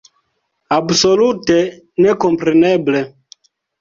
Absolute 0.77 1.57
nekompreneble! 2.07 3.03